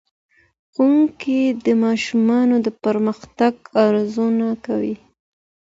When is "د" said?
1.65-1.67, 2.65-2.67